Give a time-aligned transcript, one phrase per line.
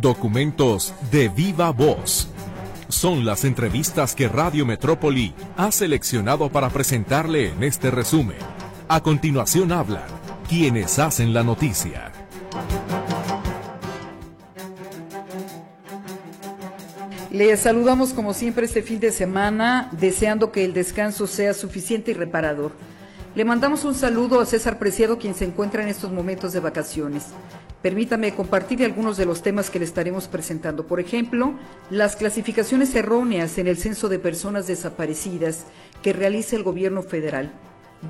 [0.00, 2.28] Documentos de viva voz.
[2.88, 8.36] Son las entrevistas que Radio Metrópoli ha seleccionado para presentarle en este resumen.
[8.88, 10.04] A continuación hablan
[10.48, 12.12] quienes hacen la noticia.
[17.30, 22.14] Les saludamos como siempre este fin de semana, deseando que el descanso sea suficiente y
[22.14, 22.72] reparador.
[23.34, 27.28] Le mandamos un saludo a César Preciado, quien se encuentra en estos momentos de vacaciones.
[27.86, 30.88] Permítame compartir algunos de los temas que le estaremos presentando.
[30.88, 31.54] Por ejemplo,
[31.88, 35.66] las clasificaciones erróneas en el censo de personas desaparecidas
[36.02, 37.52] que realiza el gobierno federal.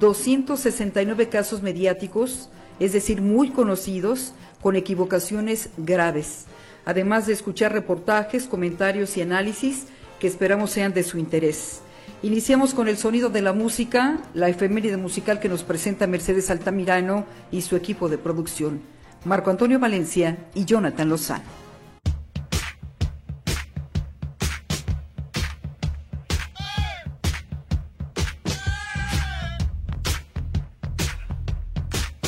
[0.01, 2.48] 269 casos mediáticos,
[2.81, 6.47] es decir, muy conocidos, con equivocaciones graves.
[6.87, 11.83] Además de escuchar reportajes, comentarios y análisis que esperamos sean de su interés.
[12.23, 17.27] Iniciamos con el sonido de la música, la efeméride musical que nos presenta Mercedes Altamirano
[17.53, 18.95] y su equipo de producción,
[19.27, 21.43] Marco Antonio Valencia y Jonathan Lozano.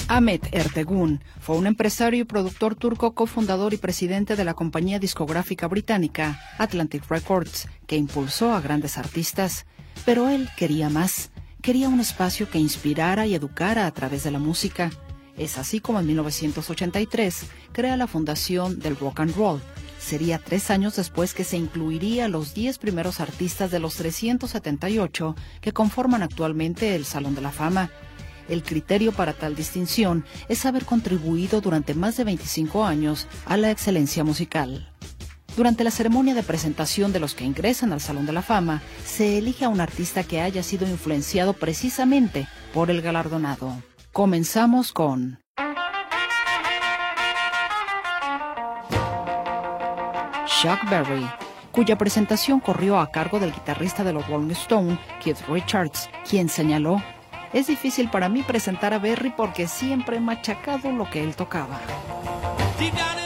[0.08, 5.68] Ahmet Ertegun fue un empresario y productor turco cofundador y presidente de la compañía discográfica
[5.68, 9.66] británica Atlantic Records, que impulsó a grandes artistas.
[10.04, 11.30] Pero él quería más,
[11.62, 14.90] quería un espacio que inspirara y educara a través de la música.
[15.38, 19.62] Es así como en 1983 crea la fundación del rock and roll.
[20.00, 25.72] Sería tres años después que se incluiría los 10 primeros artistas de los 378 que
[25.72, 27.90] conforman actualmente el Salón de la Fama.
[28.48, 33.70] El criterio para tal distinción es haber contribuido durante más de 25 años a la
[33.70, 34.90] excelencia musical.
[35.56, 39.38] Durante la ceremonia de presentación de los que ingresan al Salón de la Fama, se
[39.38, 43.76] elige a un artista que haya sido influenciado precisamente por el galardonado.
[44.12, 45.40] Comenzamos con...
[50.46, 51.24] Chuck Berry,
[51.70, 57.00] cuya presentación corrió a cargo del guitarrista de los Rolling Stones, Keith Richards, quien señaló
[57.52, 61.80] es difícil para mí presentar a Berry porque siempre he machacado lo que él tocaba.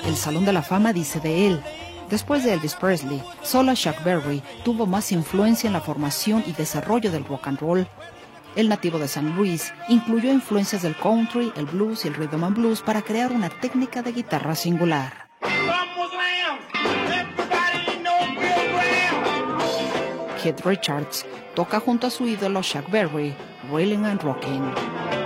[0.04, 1.62] El Salón de la Fama dice de él.
[2.08, 7.10] Después de Elvis Presley, solo Chuck Berry tuvo más influencia en la formación y desarrollo
[7.10, 7.88] del rock and roll.
[8.54, 12.56] El nativo de San Luis incluyó influencias del country, el blues y el rhythm and
[12.56, 15.28] blues para crear una técnica de guitarra singular.
[20.42, 21.24] Keith Richards
[21.54, 23.34] toca junto a su ídolo Chuck Berry,
[23.70, 25.21] Wailing and Rocking.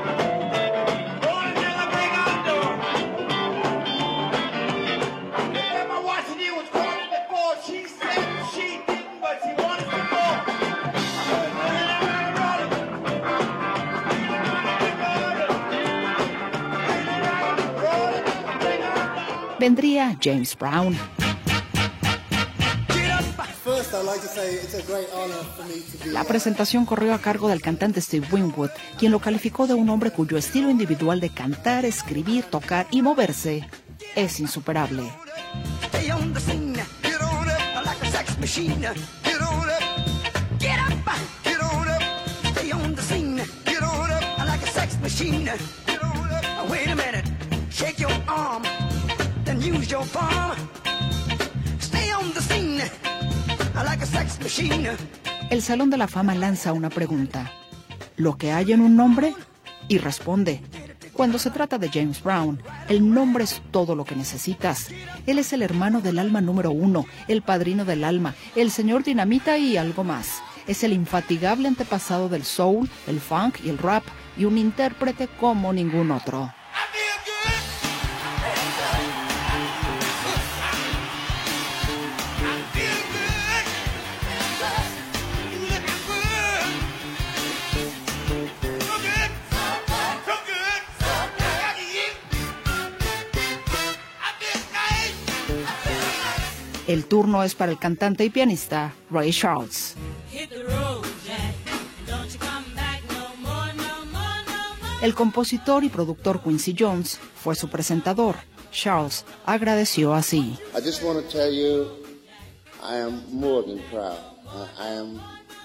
[19.66, 20.96] Vendría James Brown.
[26.04, 30.12] La presentación corrió a cargo del cantante Steve Winwood, quien lo calificó de un hombre
[30.12, 33.68] cuyo estilo individual de cantar, escribir, tocar y moverse
[34.14, 35.02] es insuperable.
[55.50, 57.52] El Salón de la Fama lanza una pregunta.
[58.16, 59.34] ¿Lo que hay en un nombre?
[59.86, 60.60] Y responde.
[61.12, 64.88] Cuando se trata de James Brown, el nombre es todo lo que necesitas.
[65.24, 69.56] Él es el hermano del alma número uno, el padrino del alma, el señor dinamita
[69.56, 70.42] y algo más.
[70.66, 74.02] Es el infatigable antepasado del soul, el funk y el rap,
[74.36, 76.52] y un intérprete como ningún otro.
[96.86, 99.94] El turno es para el cantante y pianista Ray Charles.
[105.02, 108.36] El compositor y productor Quincy Jones fue su presentador.
[108.70, 110.56] Charles agradeció así.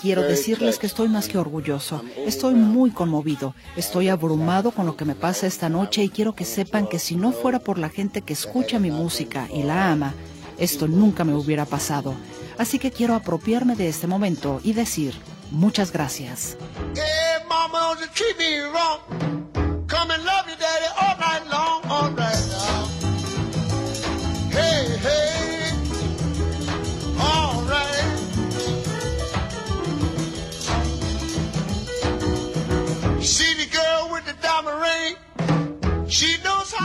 [0.01, 2.01] Quiero decirles que estoy más que orgulloso.
[2.17, 3.53] Estoy muy conmovido.
[3.75, 7.15] Estoy abrumado con lo que me pasa esta noche y quiero que sepan que si
[7.15, 10.15] no fuera por la gente que escucha mi música y la ama,
[10.61, 12.13] esto nunca me hubiera pasado.
[12.59, 15.15] Así que quiero apropiarme de este momento y decir
[15.49, 16.55] muchas gracias.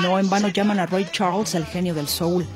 [0.01, 2.47] No en vano llaman a Roy Charles el genio del soul.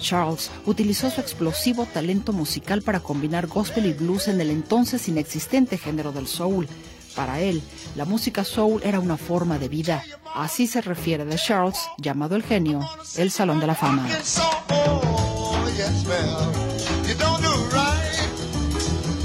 [0.00, 5.78] Charles utilizó su explosivo talento musical para combinar gospel y blues en el entonces inexistente
[5.78, 6.66] género del soul.
[7.14, 7.62] Para él,
[7.96, 10.02] la música soul era una forma de vida.
[10.34, 12.80] Así se refiere de Charles, llamado el genio,
[13.16, 14.08] el Salón de la Fama.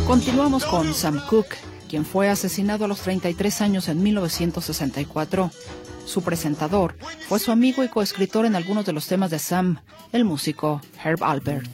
[0.08, 1.58] Continuamos con Sam Cooke,
[1.90, 5.52] quien fue asesinado a los 33 años en 1964.
[6.06, 6.96] Su presentador
[7.28, 9.80] fue su amigo y coescritor en algunos de los temas de Sam,
[10.12, 11.70] el músico Herb Albert.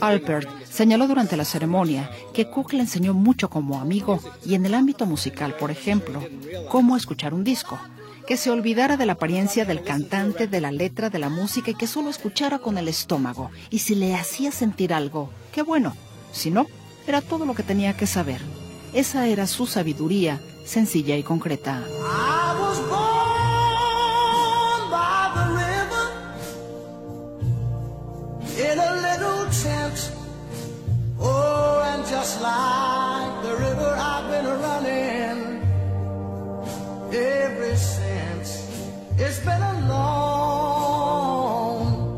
[0.00, 4.74] Albert señaló durante la ceremonia que Cook le enseñó mucho como amigo y en el
[4.74, 6.22] ámbito musical, por ejemplo,
[6.68, 7.78] cómo escuchar un disco,
[8.26, 11.74] que se olvidara de la apariencia del cantante, de la letra, de la música y
[11.74, 13.50] que solo escuchara con el estómago.
[13.70, 15.94] Y si le hacía sentir algo, qué bueno,
[16.32, 16.66] si no,
[17.06, 18.40] era todo lo que tenía que saber.
[18.92, 21.84] Esa era su sabiduría, sencilla y concreta.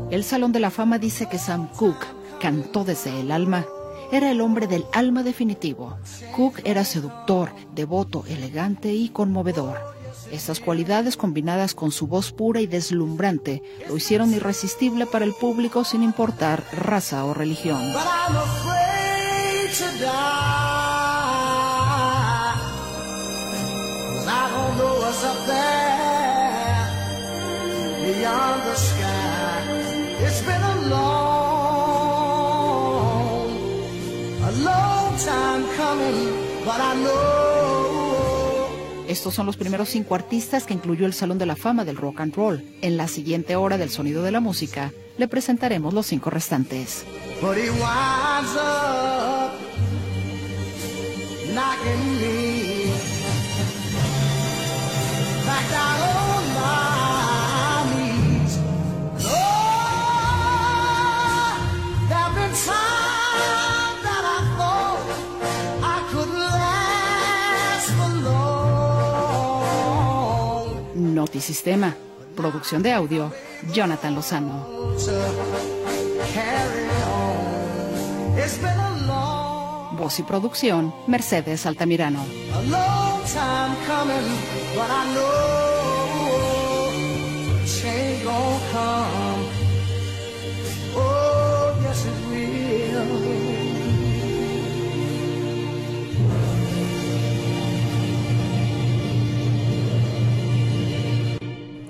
[0.09, 2.05] El Salón de la Fama dice que Sam Cooke
[2.39, 3.65] cantó desde el alma
[4.11, 5.97] era el hombre del alma definitivo.
[6.35, 9.77] Cook era seductor, devoto, elegante y conmovedor.
[10.31, 15.83] Estas cualidades combinadas con su voz pura y deslumbrante lo hicieron irresistible para el público
[15.83, 17.93] sin importar raza o religión.
[39.07, 42.21] Estos son los primeros cinco artistas que incluyó el Salón de la Fama del Rock
[42.21, 42.63] and Roll.
[42.81, 47.05] En la siguiente hora del sonido de la música, le presentaremos los cinco restantes.
[71.23, 71.95] Notisistema.
[72.35, 73.31] Producción de audio,
[73.73, 74.67] Jonathan Lozano.
[79.93, 82.25] Voz y producción, Mercedes Altamirano.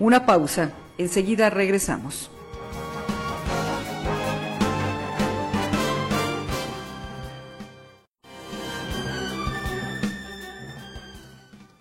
[0.04, 0.74] Una pausa.
[0.98, 2.30] Enseguida regresamos.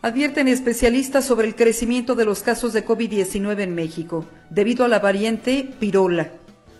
[0.03, 5.01] Advierten especialistas sobre el crecimiento de los casos de COVID-19 en México, debido a la
[5.01, 6.31] variante Pirola.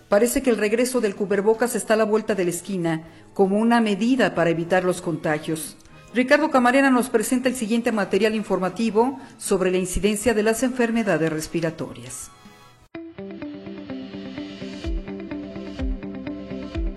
[0.07, 3.81] Parece que el regreso del cubrebocas está a la vuelta de la esquina como una
[3.81, 5.75] medida para evitar los contagios.
[6.13, 12.29] Ricardo Camarena nos presenta el siguiente material informativo sobre la incidencia de las enfermedades respiratorias.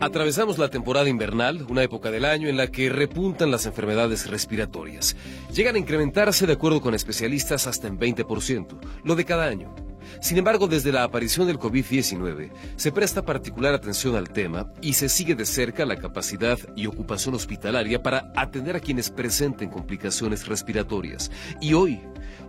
[0.00, 5.16] Atravesamos la temporada invernal, una época del año en la que repuntan las enfermedades respiratorias.
[5.52, 9.85] Llegan a incrementarse, de acuerdo con especialistas, hasta en 20%, lo de cada año.
[10.20, 15.08] Sin embargo, desde la aparición del COVID-19, se presta particular atención al tema y se
[15.08, 21.30] sigue de cerca la capacidad y ocupación hospitalaria para atender a quienes presenten complicaciones respiratorias.
[21.60, 22.00] Y hoy,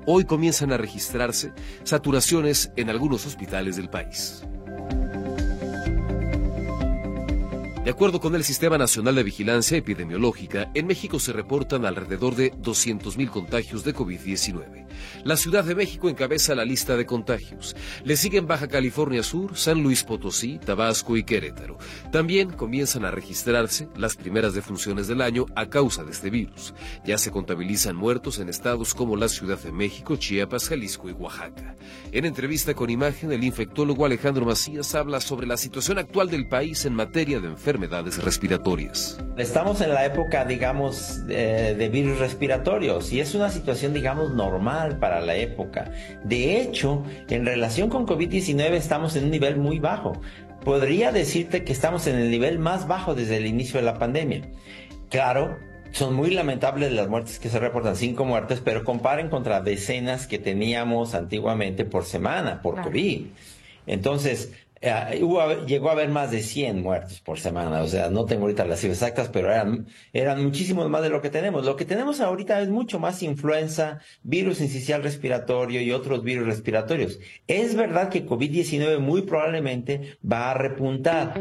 [0.05, 4.43] hoy comienzan a registrarse saturaciones en algunos hospitales del país.
[7.87, 12.51] De acuerdo con el Sistema Nacional de Vigilancia Epidemiológica, en México se reportan alrededor de
[12.51, 14.86] 200.000 contagios de COVID-19.
[15.23, 17.75] La Ciudad de México encabeza la lista de contagios.
[18.03, 21.77] Le siguen Baja California Sur, San Luis Potosí, Tabasco y Querétaro.
[22.11, 26.73] También comienzan a registrarse las primeras defunciones del año a causa de este virus.
[27.05, 31.75] Ya se contabilizan muertos en estados como la Ciudad de México, Chiapas, Jalisco y Oaxaca.
[32.11, 36.85] En entrevista con imagen, el infectólogo Alejandro Macías habla sobre la situación actual del país
[36.85, 39.17] en materia de enfermedades respiratorias.
[39.37, 45.21] Estamos en la época, digamos, de virus respiratorios y es una situación, digamos, normal para
[45.21, 45.91] la época.
[46.23, 50.13] De hecho, en relación con COVID-19 estamos en un nivel muy bajo.
[50.63, 54.41] Podría decirte que estamos en el nivel más bajo desde el inicio de la pandemia.
[55.09, 55.57] Claro,
[55.91, 60.39] son muy lamentables las muertes que se reportan, cinco muertes, pero comparen contra decenas que
[60.39, 63.27] teníamos antiguamente por semana por COVID.
[63.85, 64.51] Entonces,
[64.81, 65.21] eh,
[65.65, 68.79] llegó a haber más de 100 muertes por semana, o sea, no tengo ahorita las
[68.79, 71.65] cifras exactas, pero eran, eran muchísimos más de lo que tenemos.
[71.65, 77.19] Lo que tenemos ahorita es mucho más influenza, virus incisional respiratorio y otros virus respiratorios.
[77.47, 81.33] Es verdad que COVID-19 muy probablemente va a repuntar.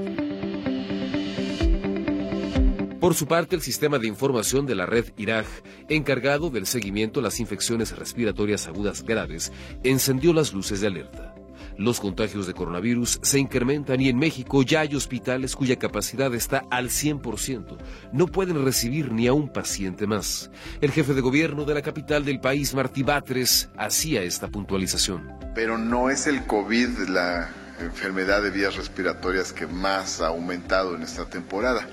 [3.06, 5.46] Por su parte, el sistema de información de la red IRAG,
[5.88, 9.52] encargado del seguimiento de las infecciones respiratorias agudas graves,
[9.84, 11.35] encendió las luces de alerta.
[11.78, 16.62] Los contagios de coronavirus se incrementan y en México ya hay hospitales cuya capacidad está
[16.70, 17.76] al 100%.
[18.12, 20.50] No pueden recibir ni a un paciente más.
[20.80, 25.28] El jefe de gobierno de la capital del país, Martí Batres, hacía esta puntualización.
[25.54, 31.02] Pero no es el COVID la enfermedad de vías respiratorias que más ha aumentado en
[31.02, 31.86] esta temporada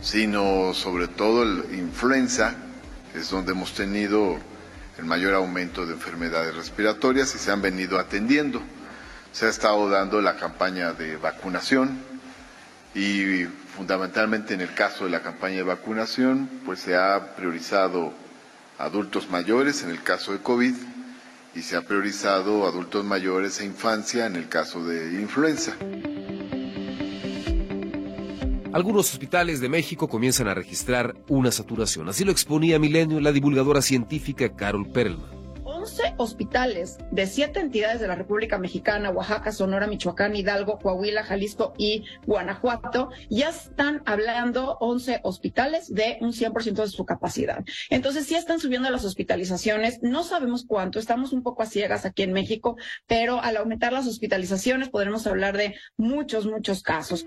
[0.00, 2.54] sino sobre todo la influenza,
[3.12, 4.38] que es donde hemos tenido
[4.98, 8.60] el mayor aumento de enfermedades respiratorias y se han venido atendiendo.
[9.32, 11.98] Se ha estado dando la campaña de vacunación
[12.94, 13.44] y
[13.76, 18.12] fundamentalmente en el caso de la campaña de vacunación, pues se ha priorizado
[18.78, 20.74] adultos mayores en el caso de COVID
[21.54, 25.74] y se ha priorizado adultos mayores e infancia en el caso de influenza.
[28.72, 32.08] Algunos hospitales de México comienzan a registrar una saturación.
[32.08, 35.37] Así lo exponía Milenio la divulgadora científica Carol Perlman.
[35.88, 41.72] 11 hospitales de siete entidades de la República Mexicana, Oaxaca, Sonora, Michoacán, Hidalgo, Coahuila, Jalisco
[41.78, 47.64] y Guanajuato, ya están hablando 11 hospitales de un 100% de su capacidad.
[47.88, 52.22] Entonces, sí están subiendo las hospitalizaciones, no sabemos cuánto, estamos un poco a ciegas aquí
[52.22, 52.76] en México,
[53.06, 57.24] pero al aumentar las hospitalizaciones podremos hablar de muchos, muchos casos.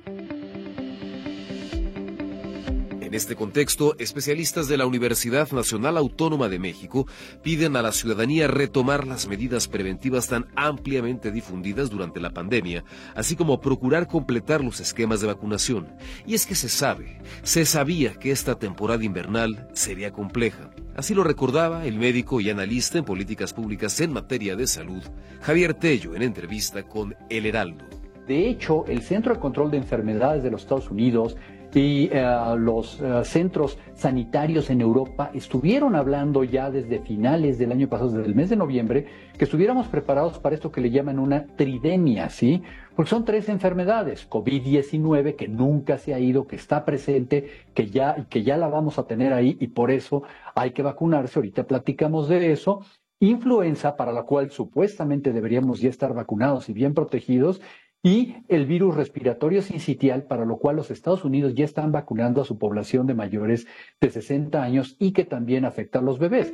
[3.11, 7.07] En este contexto, especialistas de la Universidad Nacional Autónoma de México
[7.43, 13.35] piden a la ciudadanía retomar las medidas preventivas tan ampliamente difundidas durante la pandemia, así
[13.35, 15.89] como procurar completar los esquemas de vacunación.
[16.25, 20.71] Y es que se sabe, se sabía que esta temporada invernal sería compleja.
[20.95, 25.03] Así lo recordaba el médico y analista en políticas públicas en materia de salud,
[25.41, 27.83] Javier Tello, en entrevista con El Heraldo.
[28.25, 31.35] De hecho, el Centro de Control de Enfermedades de los Estados Unidos
[31.73, 37.87] y eh, los eh, centros sanitarios en Europa estuvieron hablando ya desde finales del año
[37.87, 39.05] pasado, desde el mes de noviembre,
[39.37, 42.61] que estuviéramos preparados para esto que le llaman una tridemia, ¿sí?
[42.95, 48.27] Porque son tres enfermedades, COVID-19 que nunca se ha ido, que está presente, que ya,
[48.29, 50.23] que ya la vamos a tener ahí y por eso
[50.55, 52.81] hay que vacunarse, ahorita platicamos de eso,
[53.21, 57.61] influenza para la cual supuestamente deberíamos ya estar vacunados y bien protegidos,
[58.03, 62.46] y el virus respiratorio sincitial, para lo cual los Estados Unidos ya están vacunando a
[62.46, 63.67] su población de mayores
[64.00, 66.53] de 60 años y que también afecta a los bebés.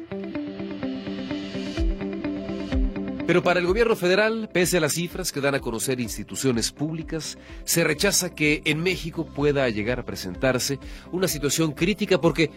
[3.26, 7.38] Pero para el gobierno federal, pese a las cifras que dan a conocer instituciones públicas,
[7.66, 10.80] se rechaza que en México pueda llegar a presentarse
[11.12, 12.52] una situación crítica porque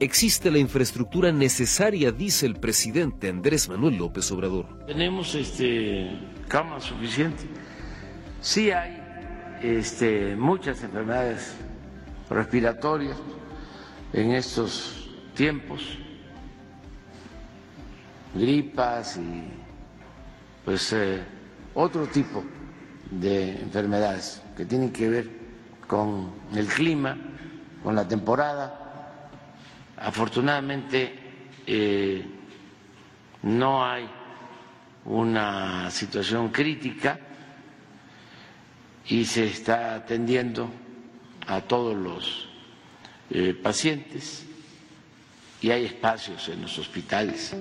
[0.00, 4.66] existe la infraestructura necesaria, dice el presidente Andrés Manuel López Obrador.
[4.86, 6.10] Tenemos este
[6.48, 7.44] cama suficiente
[8.44, 9.00] Sí hay
[9.62, 11.54] este, muchas enfermedades
[12.28, 13.16] respiratorias
[14.12, 15.96] en estos tiempos,
[18.34, 19.44] gripas y
[20.62, 21.22] pues eh,
[21.72, 22.44] otro tipo
[23.10, 25.30] de enfermedades que tienen que ver
[25.86, 27.16] con el clima,
[27.82, 29.30] con la temporada.
[29.96, 31.14] Afortunadamente
[31.66, 32.26] eh,
[33.42, 34.06] no hay
[35.06, 37.18] una situación crítica
[39.08, 40.68] y se está atendiendo
[41.46, 42.48] a todos los
[43.30, 44.44] eh, pacientes
[45.60, 47.54] y hay espacios en los hospitales.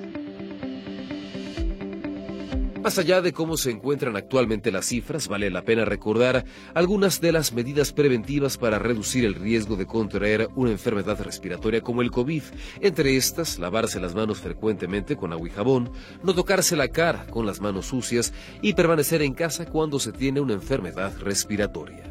[2.84, 7.32] Más allá de cómo se encuentran actualmente las cifras, vale la pena recordar algunas de
[7.32, 12.44] las medidas preventivas para reducir el riesgo de contraer una enfermedad respiratoria como el COVID.
[12.82, 17.46] Entre estas, lavarse las manos frecuentemente con agua y jabón, no tocarse la cara con
[17.46, 22.04] las manos sucias y permanecer en casa cuando se tiene una enfermedad respiratoria.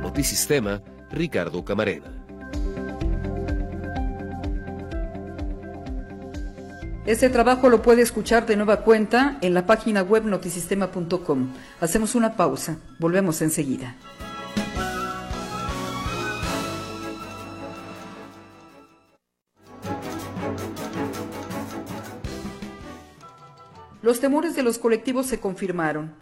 [0.00, 2.19] Notisistema, Ricardo Camarena.
[7.06, 11.48] Este trabajo lo puede escuchar de nueva cuenta en la página web notisistema.com.
[11.80, 13.96] Hacemos una pausa, volvemos enseguida.
[24.02, 26.12] Los temores de los colectivos se confirmaron.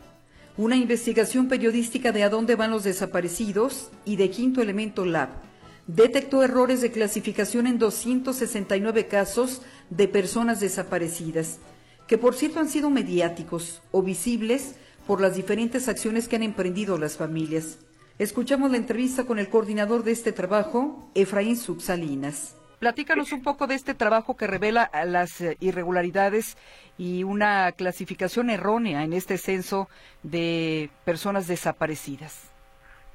[0.56, 5.47] Una investigación periodística de a dónde van los desaparecidos y de Quinto Elemento Lab
[5.88, 11.59] detectó errores de clasificación en 269 casos de personas desaparecidas,
[12.07, 14.76] que por cierto han sido mediáticos o visibles
[15.07, 17.78] por las diferentes acciones que han emprendido las familias.
[18.18, 22.54] Escuchamos la entrevista con el coordinador de este trabajo, Efraín Subsalinas.
[22.80, 26.57] Platícanos un poco de este trabajo que revela las eh, irregularidades
[26.99, 29.88] y una clasificación errónea en este censo
[30.23, 32.47] de personas desaparecidas.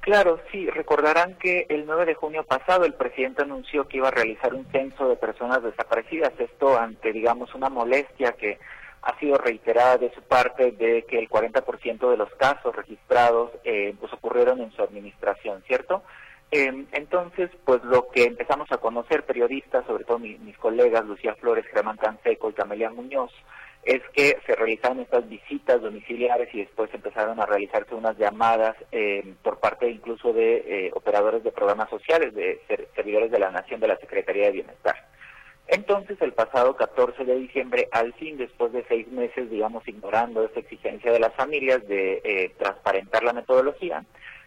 [0.04, 4.10] Claro, sí, recordarán que el 9 de junio pasado el presidente anunció que iba a
[4.10, 8.58] realizar un censo de personas desaparecidas, esto ante, digamos, una molestia que
[9.00, 13.94] ha sido reiterada de su parte de que el 40% de los casos registrados eh,
[13.98, 16.02] pues ocurrieron en su administración, ¿cierto?
[16.50, 21.64] Em, entonces, pues lo que empezamos a conocer periodistas, sobre todo mis colegas Lucía Flores,
[21.72, 23.32] Germán Canseco y Camelia Muñoz,
[23.84, 29.34] es que se realizaron estas visitas domiciliares y después empezaron a realizarse unas llamadas em,
[29.42, 32.60] por parte incluso de eh, operadores de programas sociales, de
[32.94, 34.96] servidores de la Nación de la Secretaría de Bienestar.
[35.66, 40.60] Entonces, el pasado 14 de diciembre, al fin, después de seis meses, digamos, ignorando esta
[40.60, 44.04] exigencia de las familias de eh, transparentar la metodología,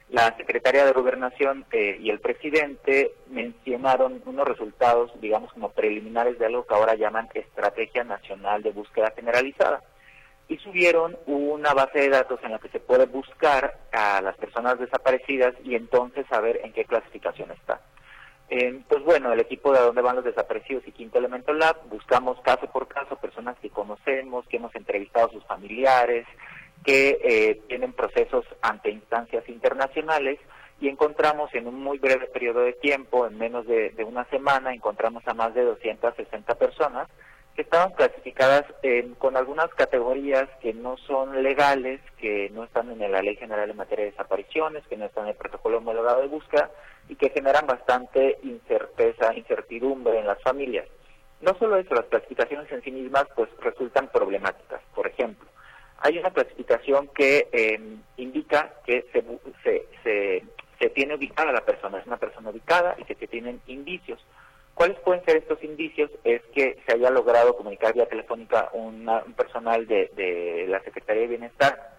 [0.09, 6.45] la secretaria de Gobernación eh, y el presidente mencionaron unos resultados, digamos, como preliminares de
[6.45, 9.83] algo que ahora llaman Estrategia Nacional de Búsqueda Generalizada.
[10.47, 14.79] Y subieron una base de datos en la que se puede buscar a las personas
[14.79, 17.81] desaparecidas y entonces saber en qué clasificación está.
[18.87, 22.65] pues bueno, el equipo de dónde van los desaparecidos y Quinto Elemento Lab, buscamos caso
[22.67, 26.25] por caso personas que conocemos, que hemos entrevistado a sus familiares,
[26.87, 30.39] que eh, tienen procesos ante instancias internacionales
[30.79, 35.27] y encontramos en un muy breve periodo de tiempo, en menos de, una semana, encontramos
[35.27, 37.09] a más de 260 personas
[37.55, 38.63] que estaban clasificadas
[39.17, 43.75] con algunas categorías que no son legales, que no están en la Ley General en
[43.75, 46.69] materia de desapariciones, que no están en el protocolo homologado de búsqueda
[47.09, 50.87] y que generan bastante incerteza, incertidumbre en las familias.
[51.41, 54.81] No solo eso, las clasificaciones en sí mismas pues resultan problemáticas.
[54.93, 55.49] Por ejemplo,
[55.99, 59.23] hay una clasificación que em, indica que se,
[60.03, 60.43] se,
[60.79, 64.23] se, tiene ubicada la persona, es una persona ubicada y que se tienen indicios.
[64.73, 66.11] ¿Cuáles pueden ser estos indicios?
[66.23, 71.29] Es que se haya logrado comunicar vía telefónica un personal de, de la Secretaría de
[71.29, 71.97] Bienestar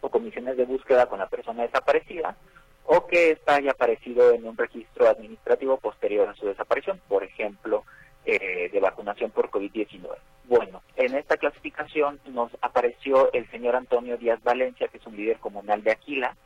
[0.00, 2.36] o comisiones de búsqueda con la persona desaparecida,
[2.84, 7.84] o que ésta haya aparecido en un registro administrativo posterior a su desaparición, por ejemplo,
[8.26, 10.08] eh, de vacunación por COVID-19.
[10.48, 15.38] Bueno, en esta clasificación nos apareció el señor Antonio Díaz Valencia, que es un líder
[15.38, 16.36] comunal de Aquila.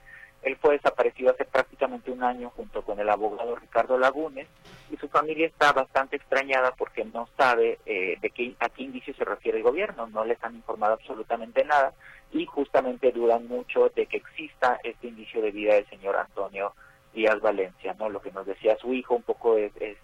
[0.43, 4.47] Él fue desaparecido hace prácticamente un año junto con el abogado Ricardo Lagunes
[4.91, 9.15] y su familia está bastante extrañada porque no sabe eh, de qué, a qué indicio
[9.15, 11.95] se refiere el gobierno, no les han informado absolutamente nada
[12.31, 16.75] y justamente dudan mucho de que exista este indicio de vida del señor Antonio
[17.15, 18.11] Díaz Valencia, ¿no?
[18.11, 19.97] Lo que nos decía su hijo un poco es, es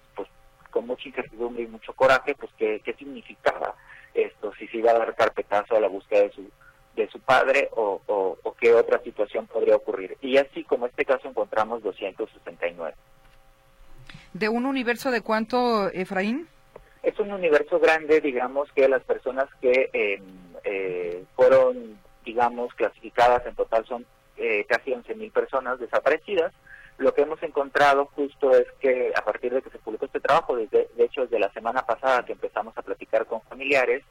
[0.77, 3.75] con mucha incertidumbre y mucho coraje, pues qué, qué significaba
[4.13, 6.51] esto, si se iba a dar carpetazo a la búsqueda de su
[6.95, 10.19] de su padre o, o, qué otra situación podría ocurrir.
[10.21, 12.95] Y así como este caso encontramos 269.
[14.35, 16.47] ¿De un universo de cuánto, Efraín?
[17.03, 20.23] Es un universo grande, digamos, que las personas que em,
[20.65, 26.53] eh, fueron, digamos, clasificadas en total son eh, casi 11.000 personas desaparecidas
[26.99, 30.57] lo que hemos encontrado justo es que a partir de que se publicó este trabajo,
[30.57, 34.03] desde, de hecho desde la semana pasada que empezamos a platicar con familiares,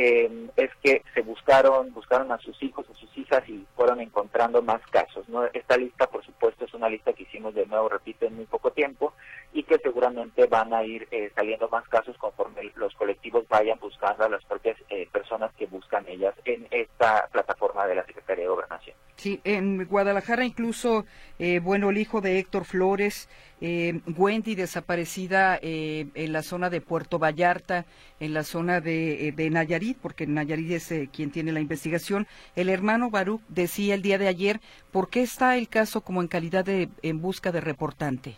[0.00, 4.62] eh, es que se buscaron, buscaron a sus hijos, a sus hijas y fueron encontrando
[4.62, 5.28] más casos.
[5.28, 5.44] ¿no?
[5.46, 8.70] Esta lista, por supuesto, es una lista que hicimos de nuevo, repito, en muy poco
[8.70, 9.12] tiempo
[9.52, 14.24] y que seguramente van a ir eh, saliendo más casos conforme los colectivos vayan buscando
[14.24, 18.50] a las propias eh, personas que buscan ellas en esta plataforma de la Secretaría de
[18.50, 18.96] Gobernación.
[19.16, 21.04] Sí, en Guadalajara incluso,
[21.40, 23.28] eh, bueno, el hijo de Héctor Flores,
[23.60, 27.84] eh, Wendy desaparecida eh, en la zona de Puerto Vallarta,
[28.20, 32.26] en la zona de, de Nayarit, porque Nayarit es quien tiene la investigación.
[32.56, 36.28] El hermano Baruch decía el día de ayer, ¿por qué está el caso como en
[36.28, 38.36] calidad de en busca de reportante?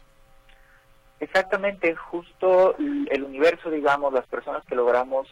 [1.20, 5.28] Exactamente, justo el universo, digamos, las personas que logramos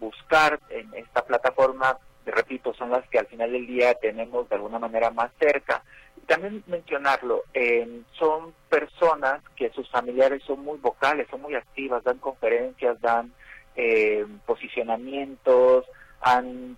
[0.00, 1.96] buscar en esta plataforma
[2.30, 5.82] repito, son las que al final del día tenemos de alguna manera más cerca.
[6.26, 12.18] También mencionarlo, eh, son personas que sus familiares son muy vocales, son muy activas, dan
[12.18, 13.32] conferencias, dan
[13.74, 15.86] eh, posicionamientos,
[16.20, 16.76] han,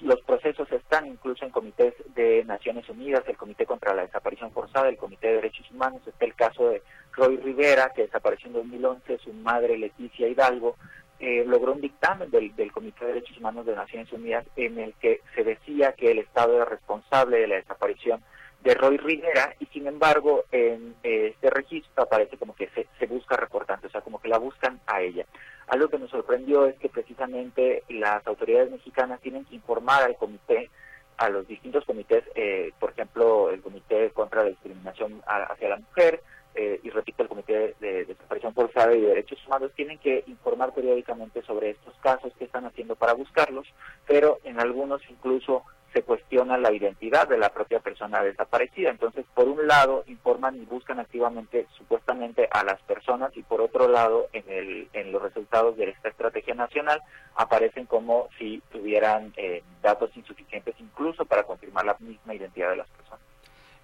[0.00, 4.88] los procesos están incluso en comités de Naciones Unidas, el Comité contra la Desaparición Forzada,
[4.88, 9.18] el Comité de Derechos Humanos, está el caso de Roy Rivera, que desapareció en 2011,
[9.18, 10.76] su madre Leticia Hidalgo,
[11.20, 15.20] eh, logró un dictamen del, Comité de Derechos Humanos de Naciones Unidas en el que
[15.34, 18.22] se decía que el Estado era responsable de la desaparición
[18.62, 23.86] de Roy Rivera y sin embargo en este registro aparece como que se, busca reportante,
[23.86, 25.24] o sea, como que la buscan a ella.
[25.68, 30.70] Algo que nos sorprendió es que precisamente las autoridades mexicanas tienen que informar al comité,
[31.18, 36.22] a los distintos comités, eh, por ejemplo, el Comité contra la Discriminación hacia la Mujer,
[36.54, 40.72] eh, y repito, el Comité de, Desaparición Forzada y de Derechos Humanos tienen que informar
[40.72, 43.66] periódicamente sobre estos casos que están haciendo para buscarlos,
[44.06, 48.90] pero en algunos incluso se cuestiona la identidad de la propia persona desaparecida.
[48.90, 53.88] Entonces, por un lado, informan y buscan activamente, supuestamente, a las personas y por otro
[53.88, 57.00] lado, en, el, en los resultados de esta estrategia nacional,
[57.36, 62.87] aparecen como si tuvieran eh, datos insuficientes incluso para confirmar la misma identidad de las.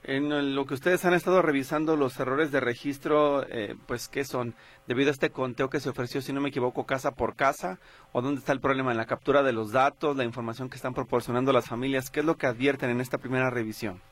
[0.06, 4.54] En lo que ustedes han estado revisando los errores de registro, eh, pues ¿qué son?
[4.86, 7.78] Debido a este conteo que se ofreció, si no me equivoco, casa por casa,
[8.12, 10.92] o dónde está el problema en la captura de los datos, la información que están
[10.92, 14.02] proporcionando las familias, ¿qué es lo que advierten en esta primera revisión?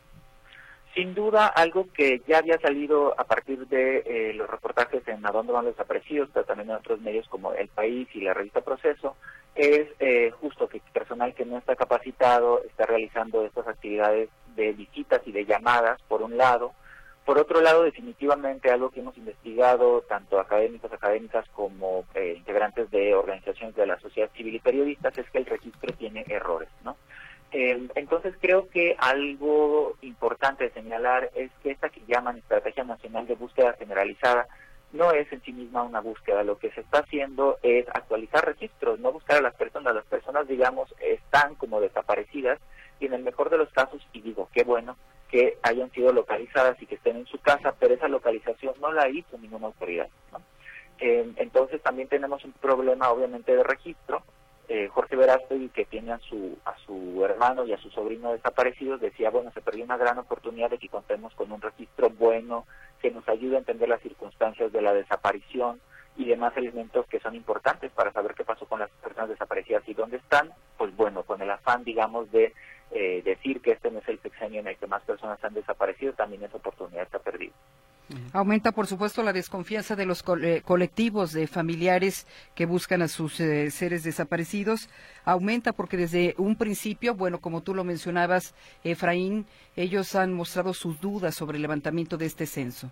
[0.94, 5.30] Sin duda, algo que ya había salido a partir de eh, los reportajes en A
[5.30, 8.62] dónde van los desaparecidos, pero también en otros medios como El País y la revista
[8.62, 9.16] Proceso,
[9.54, 15.20] es eh, justo que personal que no está capacitado está realizando estas actividades de visitas
[15.26, 16.72] y de llamadas, por un lado.
[17.24, 23.14] Por otro lado, definitivamente algo que hemos investigado, tanto académicos, académicas como eh, integrantes de
[23.14, 26.96] organizaciones de la sociedad civil y periodistas, es que el registro tiene errores, ¿no?
[27.52, 33.26] Eh, entonces creo que algo importante de señalar es que esta que llaman Estrategia Nacional
[33.26, 34.48] de Búsqueda Generalizada
[34.92, 39.00] no es en sí misma una búsqueda, lo que se está haciendo es actualizar registros,
[39.00, 42.58] no buscar a las personas, las personas digamos están como desaparecidas
[43.02, 44.96] y en el mejor de los casos, y digo, qué bueno,
[45.28, 49.08] que hayan sido localizadas y que estén en su casa, pero esa localización no la
[49.08, 50.08] hizo ninguna autoridad.
[51.00, 54.22] Eh, entonces también tenemos un problema obviamente de registro.
[54.68, 59.00] Eh, Jorge Verástegui, que tiene a su, a su hermano y a su sobrino desaparecidos,
[59.00, 62.66] decía, bueno, se perdió una gran oportunidad de que contemos con un registro bueno,
[63.00, 65.80] que nos ayude a entender las circunstancias de la desaparición
[66.16, 69.94] y demás elementos que son importantes para saber qué pasó con las personas desaparecidas y
[69.94, 72.52] dónde están, pues bueno, con el afán, digamos, de
[72.90, 76.12] eh, decir que este no es el sexenio en el que más personas han desaparecido,
[76.12, 77.52] también esa oportunidad está perdida.
[78.32, 83.40] Aumenta, por supuesto, la desconfianza de los eh, colectivos de familiares que buscan a sus
[83.40, 84.90] eh, seres desaparecidos.
[85.24, 89.46] Aumenta porque desde un principio, bueno, como tú lo mencionabas, Efraín,
[89.76, 92.90] ellos han mostrado sus dudas sobre el levantamiento de este censo.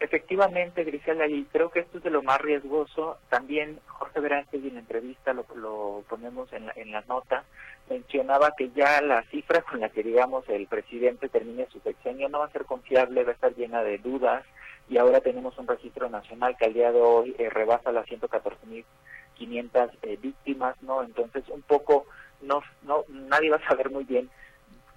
[0.00, 3.18] Efectivamente, Grisela, y creo que esto es de lo más riesgoso.
[3.28, 7.44] También Jorge Verástegui en la entrevista, lo, lo ponemos en la, en la nota,
[7.90, 12.38] mencionaba que ya la cifra con la que, digamos, el presidente termine su sexenio no
[12.38, 14.46] va a ser confiable, va a estar llena de dudas,
[14.88, 19.90] y ahora tenemos un registro nacional que al día de hoy eh, rebasa las 114.500
[20.00, 21.02] eh, víctimas, ¿no?
[21.02, 22.06] Entonces, un poco,
[22.40, 24.30] no, no, nadie va a saber muy bien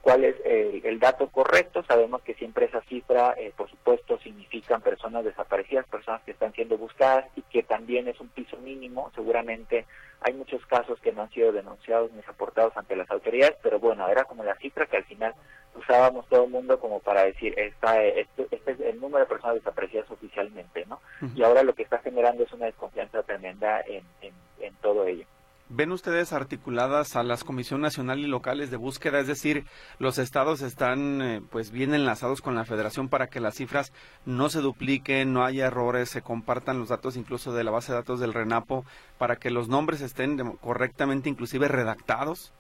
[0.04, 1.82] cuál es eh, el dato correcto.
[1.88, 6.78] Sabemos que siempre esa cifra, eh, por supuesto, significan personas desaparecidas, personas que están siendo
[6.78, 9.10] buscadas y que también es un piso mínimo.
[9.16, 9.86] Seguramente
[10.20, 14.06] hay muchos casos que no han sido denunciados ni reportados ante las autoridades, pero bueno,
[14.10, 15.34] era como la cifra que al final
[15.74, 19.56] usábamos todo el mundo como para decir, esta, este, este es el número de personas
[19.56, 21.00] desaparecidas oficialmente, ¿no?
[21.34, 25.26] Y ahora lo que está generando es una desconfianza tremenda en, en todo ello.
[25.76, 29.20] ¿Ven ustedes articuladas a las comisiones nacional y locales de búsqueda?
[29.20, 29.64] Es decir,
[29.98, 33.92] los estados están eh, pues bien enlazados con la federación para que las cifras
[34.24, 37.98] no se dupliquen, no haya errores, se compartan los datos incluso de la base de
[37.98, 38.86] datos del RENAPO
[39.18, 42.54] para que los nombres estén correctamente inclusive redactados.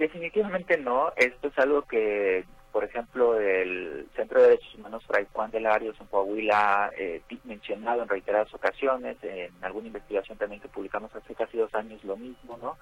[0.00, 1.12] Definitivamente no.
[1.16, 2.44] Esto es algo que
[2.74, 8.02] por ejemplo, el Centro de Derechos Humanos Fray Juan de Larios en Coahuila, eh, mencionado
[8.02, 12.58] en reiteradas ocasiones, en alguna investigación también que publicamos hace casi dos años, lo mismo,
[12.60, 12.76] ¿no?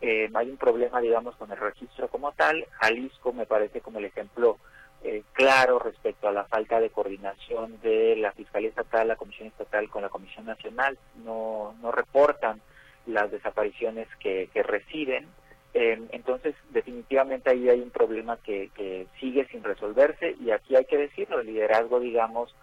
[0.00, 2.64] Eh, hay un problema, digamos, con el registro como tal.
[2.80, 4.56] Jalisco me parece como el ejemplo
[5.02, 9.90] eh, claro respecto a la falta de coordinación de la Fiscalía Estatal, la Comisión Estatal
[9.90, 10.98] con la Comisión Nacional.
[11.22, 12.62] No, no reportan
[13.04, 15.28] las desapariciones que, que reciben
[15.74, 18.70] eh, entonces, definitivamente ahí hay un problema que,
[19.18, 22.54] sigue sin resolverse y aquí hay que decirlo, el liderazgo, digamos,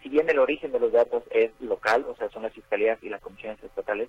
[0.00, 3.08] si bien el origen de los datos es local, o sea, son las fiscalías y
[3.08, 4.08] las comisiones estatales,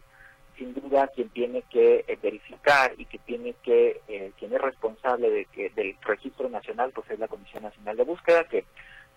[0.55, 5.31] sin duda quien tiene que eh, verificar y que tiene que, eh, quien es responsable
[5.31, 8.65] de que del registro nacional, pues es la Comisión Nacional de Búsqueda, que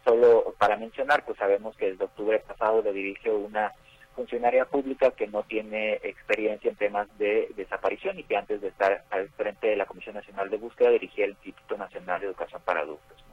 [0.02, 3.70] solo para mencionar, pues sabemos que desde octubre pasado le dirigió una
[4.14, 9.04] funcionaria pública que no tiene experiencia en temas de desaparición y que antes de estar
[9.10, 12.80] al frente de la Comisión Nacional de Búsqueda dirigía el Instituto Nacional de Educación para
[12.80, 13.24] Adultos.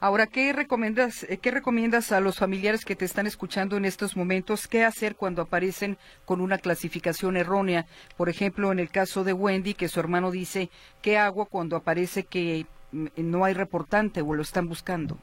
[0.00, 4.16] Ahora, ¿qué recomiendas, eh, ¿qué recomiendas a los familiares que te están escuchando en estos
[4.16, 4.66] momentos?
[4.66, 7.86] ¿Qué hacer cuando aparecen con una clasificación errónea?
[8.16, 10.70] Por ejemplo, en el caso de Wendy, que su hermano dice,
[11.02, 15.18] ¿qué hago cuando aparece que no hay reportante o lo están buscando?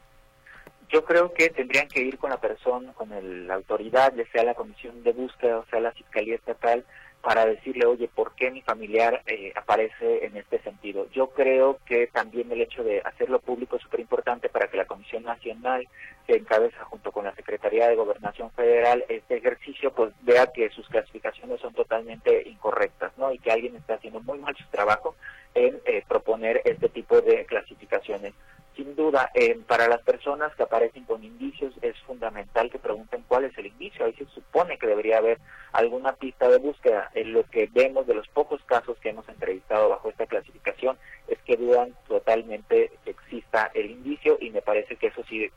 [0.92, 3.08] Yo creo que tendrían que ir con la persona, con
[3.48, 6.84] la autoridad, ya sea la comisión de búsqueda o sea la fiscalía estatal,
[7.22, 11.08] para decirle, oye, ¿por qué mi familiar eh, aparece en este sentido?
[11.12, 14.84] Yo creo que también el hecho de hacerlo público es súper importante para que la
[14.84, 15.86] Comisión Nacional,
[16.26, 20.86] que encabeza junto con la Secretaría de Gobernación Federal este ejercicio, pues vea que sus
[20.88, 23.32] clasificaciones son totalmente incorrectas, ¿no?
[23.32, 25.14] Y que alguien está haciendo muy mal su trabajo
[25.54, 28.34] en eh, proponer este tipo de clasificaciones.
[28.76, 33.44] Sin duda, eh, para las personas que aparecen con indicios es fundamental que pregunten cuál
[33.44, 34.06] es el indicio.
[34.06, 35.38] Ahí se supone que debería haber
[35.72, 37.10] alguna pista de búsqueda.
[37.14, 40.96] En lo que vemos de los pocos casos que hemos entrevistado bajo esta clasificación
[41.28, 45.50] es que dudan totalmente que exista el indicio y me parece que eso sí,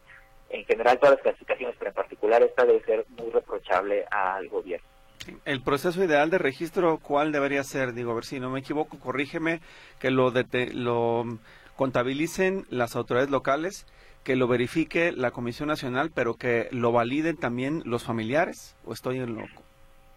[0.50, 4.88] en general todas las clasificaciones, pero en particular esta debe ser muy reprochable al gobierno.
[5.46, 7.94] El proceso ideal de registro, ¿cuál debería ser?
[7.94, 9.60] Digo, a ver si no me equivoco, corrígeme,
[10.00, 11.24] que lo, de, lo
[11.76, 13.86] contabilicen las autoridades locales,
[14.24, 19.20] que lo verifique la Comisión Nacional, pero que lo validen también los familiares, o estoy
[19.20, 19.62] en loco.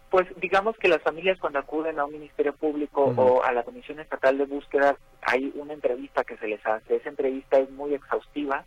[0.09, 3.99] Pues digamos que las familias cuando acuden a un ministerio público o a la Comisión
[3.99, 6.95] Estatal de Búsqueda hay una entrevista que se les hace.
[6.95, 8.65] Esa entrevista es muy exhaustiva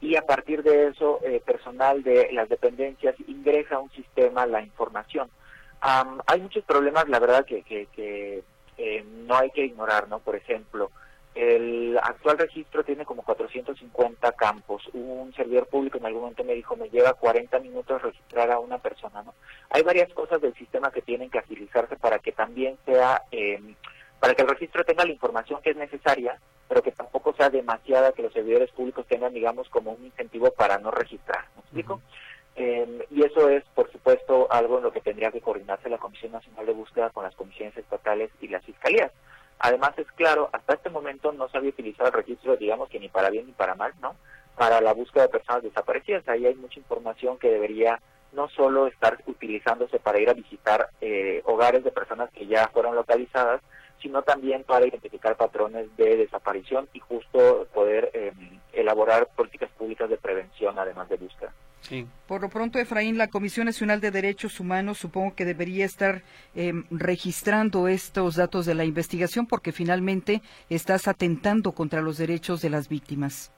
[0.00, 4.62] y a partir de eso eh, personal de las dependencias ingresa a un sistema la
[4.62, 5.28] información.
[5.80, 8.44] hay muchos problemas, la verdad, que, que,
[8.78, 10.20] eh, no hay que ignorar, ¿no?
[10.20, 10.92] Por ejemplo,
[11.34, 14.88] el actual registro tiene como 450 campos.
[14.92, 18.78] Un servidor público en algún momento me dijo, me lleva 40 minutos registrar a una
[18.78, 19.22] persona.
[19.22, 19.34] ¿no?
[19.70, 23.60] Hay varias cosas del sistema que tienen que agilizarse para que también sea, eh,
[24.20, 28.12] para que el registro tenga la información que es necesaria, pero que tampoco sea demasiada
[28.12, 31.46] que los servidores públicos tengan, digamos, como un incentivo para no registrar.
[31.56, 32.00] ¿Me explico?
[32.56, 36.30] Eh, y eso es, por supuesto, algo en lo que tendría que coordinarse la Comisión
[36.30, 39.10] Nacional de Búsqueda con las comisiones estatales y las fiscalías.
[39.58, 43.30] Además, es claro, hasta este momento no se había utilizado el digamos que ni para
[43.30, 44.16] bien ni para mal, ¿no?
[44.56, 46.28] Para la búsqueda de personas desaparecidas.
[46.28, 48.00] Ahí hay mucha información que debería
[48.32, 52.94] no solo estar utilizándose para ir a visitar eh, hogares de personas que ya fueron
[52.94, 53.62] localizadas,
[54.02, 60.18] sino también para identificar patrones de desaparición y justo poder em, elaborar políticas públicas de
[60.18, 61.52] prevención, además de búsqueda.
[62.26, 66.22] Por lo pronto, Efraín, la Comisión Nacional de Derechos Humanos supongo que debería estar
[66.54, 72.70] em, registrando estos datos de la investigación porque finalmente estás atentando contra los derechos de
[72.70, 73.52] las víctimas.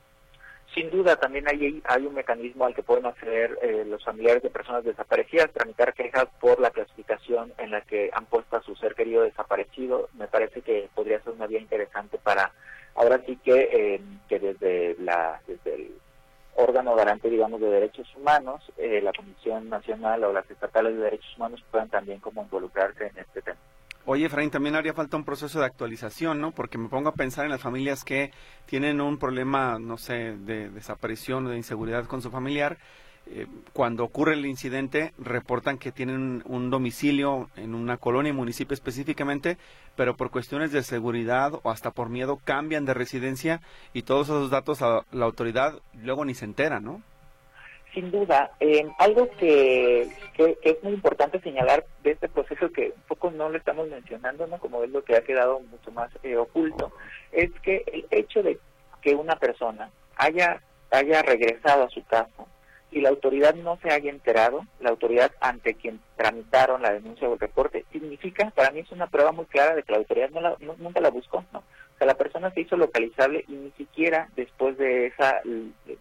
[0.75, 4.51] Sin duda, también hay, hay un mecanismo al que pueden acceder eh, los familiares de
[4.51, 8.95] personas desaparecidas, tramitar quejas por la clasificación en la que han puesto a su ser
[8.95, 10.11] querido desaparecido.
[10.19, 12.53] Me parece que podría ser una vía interesante para,
[12.95, 15.93] ahora sí que, eh, que desde, la, desde el
[16.57, 21.37] órgano garante, digamos, de derechos humanos, eh, la Comisión Nacional o las estatales de derechos
[21.37, 23.59] humanos puedan también como involucrarse en este tema.
[24.09, 26.53] Oye, Efraín, también haría falta un proceso de actualización, ¿no?
[26.53, 28.31] Porque me pongo a pensar en las familias que
[28.65, 32.79] tienen un problema, no sé, de desaparición o de inseguridad con su familiar.
[33.29, 38.75] Eh, cuando ocurre el incidente, reportan que tienen un domicilio en una colonia y municipio
[38.75, 39.59] específicamente,
[39.97, 43.61] pero por cuestiones de seguridad o hasta por miedo cambian de residencia
[43.93, 47.03] y todos esos datos a la autoridad luego ni se entera, ¿no?
[47.97, 48.51] sin duda.
[48.61, 53.49] Eh, algo que, que, es muy importante señalar de este proceso que un poco no
[53.49, 54.59] lo estamos mencionando, ¿no?
[54.59, 56.93] como es lo que ha quedado mucho más eh, oculto,
[57.33, 58.59] es que el hecho de
[59.01, 60.61] que una persona haya,
[60.91, 62.45] haya regresado a su casa
[62.91, 67.35] y la autoridad no se haya enterado, la autoridad ante quien tramitaron la denuncia o
[67.35, 70.41] el reporte, significa, para mí es una prueba muy clara de que la autoridad no
[70.41, 71.59] la, nunca la buscó, ¿no?
[71.59, 75.41] O sea, la persona se hizo localizable y ni siquiera después de esa,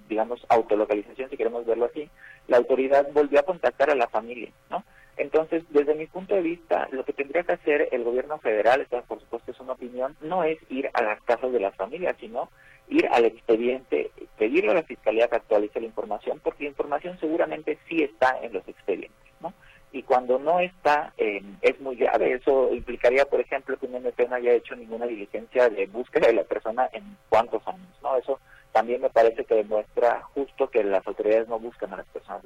[0.09, 2.09] digamos, autolocalización, si queremos verlo así,
[2.47, 4.83] la autoridad volvió a contactar a la familia, ¿no?
[5.17, 9.01] Entonces, desde mi punto de vista, lo que tendría que hacer el gobierno federal, esta
[9.03, 12.49] por supuesto es una opinión, no es ir a las casas de las familias, sino
[12.89, 18.39] ir al expediente, pedirle a la fiscalía que actualice la información, información seguramente sí está
[18.41, 19.53] en los expedientes, ¿no?
[19.95, 22.33] y cuando no está eh, es muy grave.
[22.33, 26.33] Eso implicaría, por ejemplo, que un MP no haya hecho ninguna diligencia de búsqueda de
[26.33, 28.17] la persona en cuántos años, ¿no?
[28.17, 28.39] Eso
[28.73, 32.44] también me parece que demuestra justo que las autoridades no buscan a las personas.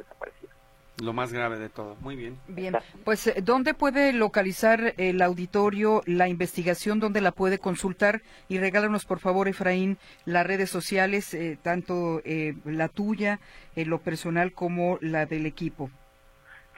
[1.01, 1.95] Lo más grave de todo.
[2.01, 2.38] Muy bien.
[2.47, 6.99] Bien, pues eh, ¿dónde puede localizar el auditorio la investigación?
[6.99, 8.21] ¿Dónde la puede consultar?
[8.47, 12.21] Y regálanos, por favor, Efraín, las redes sociales, eh, tanto
[12.65, 13.39] la tuya,
[13.75, 15.89] lo personal, como la del equipo.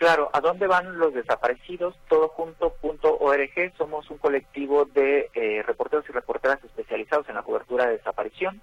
[0.02, 1.96] Claro, ¿a dónde van los desaparecidos?
[2.10, 3.74] Todojunto.org.
[3.78, 8.62] Somos un colectivo de eh, reporteros y reporteras especializados en la cobertura de desaparición.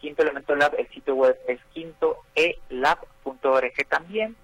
[0.00, 3.15] Quinto Elemento Lab, el sitio web es quintoelab.org
[3.88, 4.36] también.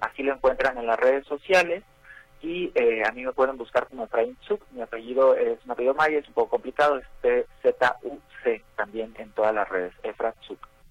[0.00, 1.82] así lo encuentran en las redes sociales.
[2.40, 4.62] Y eh, a mí me pueden buscar como Efraín Zuk.
[4.70, 9.54] Mi apellido es un apellido maya, es un poco complicado, es Z-U-C también en todas
[9.54, 10.34] las redes, Efra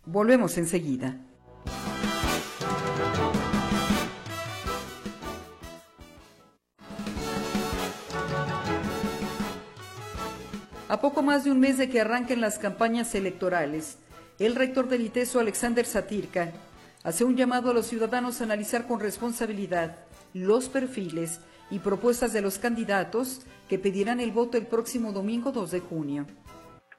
[0.06, 1.15] Volvemos enseguida.
[10.89, 13.99] A poco más de un mes de que arranquen las campañas electorales,
[14.39, 16.51] el rector del ITESO, Alexander Satirka,
[17.08, 19.96] hace un llamado a los ciudadanos a analizar con responsabilidad
[20.34, 21.39] los perfiles
[21.72, 26.26] y propuestas de los candidatos que pedirán el voto el próximo domingo 2 de junio.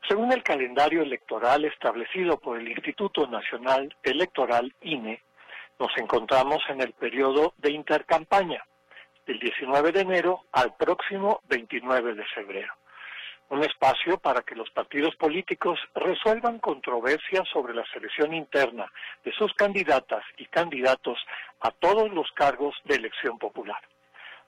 [0.08, 5.22] Según el calendario electoral establecido por el Instituto Nacional Electoral INE,
[5.78, 8.64] nos encontramos en el periodo de intercampaña,
[9.26, 12.72] del 19 de enero al próximo 29 de febrero.
[13.50, 18.92] Un espacio para que los partidos políticos resuelvan controversias sobre la selección interna
[19.24, 21.18] de sus candidatas y candidatos
[21.60, 23.80] a todos los cargos de elección popular.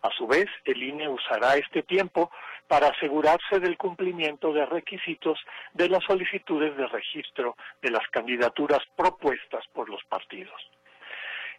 [0.02, 2.30] A su vez, el INE usará este tiempo
[2.68, 5.38] para asegurarse del cumplimiento de requisitos
[5.74, 10.60] de las solicitudes de registro de las candidaturas propuestas por los partidos.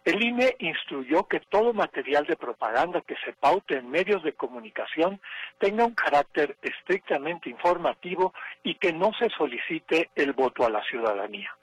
[0.04, 5.20] El INE instruyó que todo material de propaganda que se paute en medios de comunicación
[5.58, 8.34] tenga un carácter estrictamente informativo
[8.64, 11.56] y que no se solicite el voto a la ciudadanía.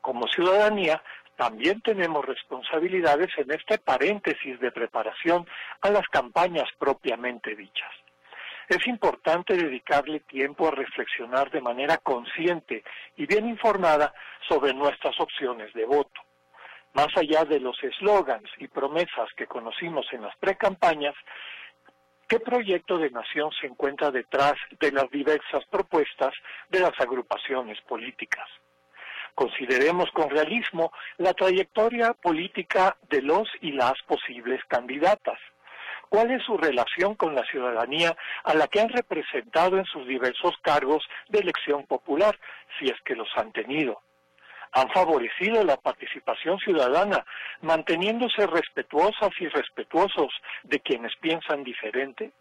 [0.00, 1.00] Como ciudadanía,
[1.36, 5.46] también tenemos responsabilidades en este paréntesis de preparación
[5.80, 7.92] a las campañas propiamente dichas.
[8.68, 12.82] Es importante dedicarle tiempo a reflexionar de manera consciente
[13.16, 14.12] y bien informada
[14.48, 16.20] sobre nuestras opciones de voto.
[16.94, 21.16] Más allá de los eslogans y promesas que conocimos en las precampañas,
[22.28, 26.32] ¿qué proyecto de nación se encuentra detrás de las diversas propuestas
[26.68, 28.48] de las agrupaciones políticas?
[29.34, 35.40] Consideremos con realismo la trayectoria política de los y las posibles candidatas.
[36.08, 40.54] ¿Cuál es su relación con la ciudadanía a la que han representado en sus diversos
[40.62, 42.38] cargos de elección popular,
[42.78, 44.00] si es que los han tenido?
[44.74, 47.24] Han favorecido la participación ciudadana,
[47.62, 50.32] manteniéndose respetuosas y respetuosos
[50.64, 52.32] de quienes piensan diferente?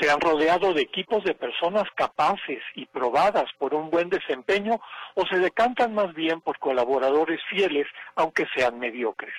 [0.00, 4.80] se han rodeado de equipos de personas capaces y probadas por un buen desempeño
[5.14, 7.86] o se decantan más bien por colaboradores fieles,
[8.16, 9.34] aunque sean mediocres.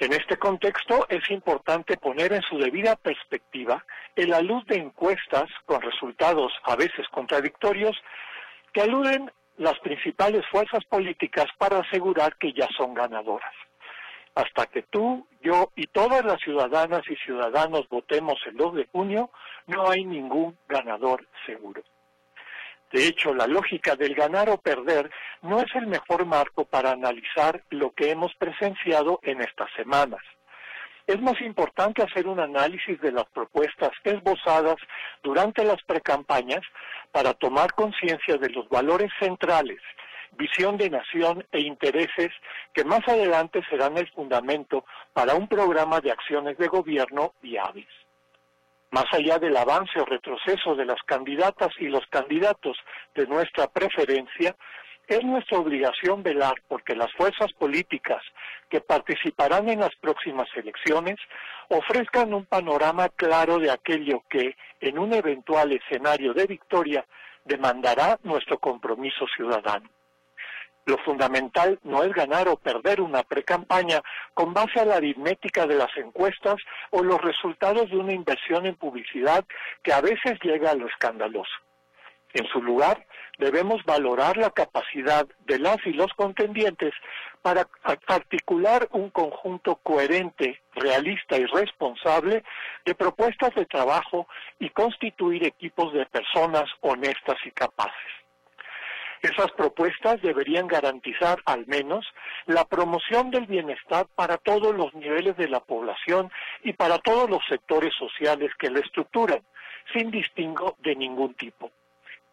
[0.00, 5.46] En este contexto es importante poner en su debida perspectiva, en la luz de encuestas
[5.66, 7.96] con resultados a veces contradictorios,
[8.72, 13.54] que aluden las principales fuerzas políticas para asegurar que ya son ganadoras
[14.38, 19.30] hasta que tú, yo y todas las ciudadanas y ciudadanos votemos el 2 de junio,
[19.66, 21.82] no hay ningún ganador seguro.
[22.92, 25.10] De hecho, la lógica del ganar o perder
[25.42, 30.22] no es el mejor marco para analizar lo que hemos presenciado en estas semanas.
[31.08, 34.76] Es más importante hacer un análisis de las propuestas esbozadas
[35.22, 36.60] durante las precampañas
[37.10, 39.80] para tomar conciencia de los valores centrales
[40.32, 42.30] visión de nación e intereses
[42.74, 47.88] que más adelante serán el fundamento para un programa de acciones de gobierno viables.
[48.90, 52.76] Más allá del avance o retroceso de las candidatas y los candidatos
[53.14, 54.54] de nuestra preferencia,
[55.08, 58.22] es nuestra obligación velar porque las fuerzas políticas
[58.68, 61.16] que participarán en las próximas elecciones
[61.68, 67.06] ofrezcan un panorama claro de aquello que, en un eventual escenario de victoria,
[67.44, 69.88] demandará nuestro compromiso ciudadano.
[70.84, 74.00] Lo fundamental no es ganar o perder una precampaña
[74.32, 76.56] con base a la aritmética de las encuestas
[76.90, 79.44] o los resultados de una inversión en publicidad
[79.82, 81.67] que a veces llega a lo escandaloso.
[82.34, 83.06] En su lugar,
[83.38, 86.92] debemos valorar la capacidad de las y los contendientes
[87.40, 87.66] para
[88.06, 92.44] articular un conjunto coherente, realista y responsable
[92.84, 97.94] de propuestas de trabajo y constituir equipos de personas honestas y capaces.
[99.22, 102.06] Esas propuestas deberían garantizar al menos
[102.46, 106.30] la promoción del bienestar para todos los niveles de la población
[106.62, 109.40] y para todos los sectores sociales que la estructuran,
[109.92, 111.72] sin distingo de ningún tipo.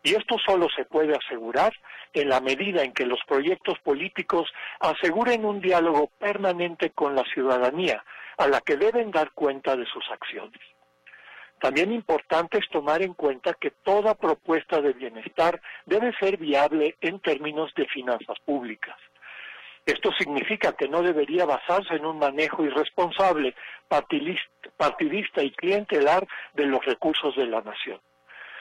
[0.06, 1.74] Y esto solo se puede asegurar
[2.14, 4.48] en la medida en que los proyectos políticos
[4.80, 8.06] aseguren un diálogo permanente con la ciudadanía,
[8.38, 10.62] a la que deben dar cuenta de sus acciones.
[11.60, 17.20] También importante es tomar en cuenta que toda propuesta de bienestar debe ser viable en
[17.20, 18.96] términos de finanzas públicas.
[19.88, 23.56] Esto significa que no debería basarse en un manejo irresponsable,
[23.88, 28.00] partidista y clientelar de los recursos de la nación.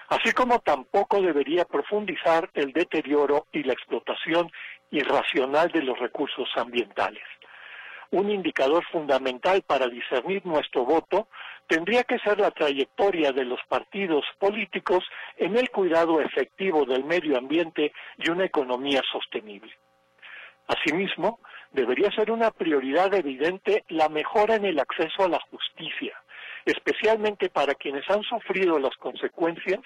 [0.09, 4.51] Así como tampoco debería profundizar el deterioro y la explotación
[4.91, 7.25] irracional de los recursos ambientales.
[8.11, 11.27] un indicador fundamental para discernir nuestro voto
[11.67, 15.03] tendría que ser la trayectoria de los partidos políticos
[15.37, 19.73] en el cuidado efectivo del medio ambiente y una economía sostenible.
[20.69, 21.41] Asimismo,
[21.73, 26.15] debería ser una prioridad evidente la mejora en el acceso a la justicia,
[26.65, 29.81] especialmente para quienes han sufrido las consecuencias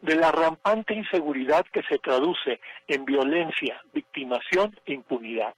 [0.00, 5.54] de la rampante inseguridad que se traduce en violencia, victimación e impunidad.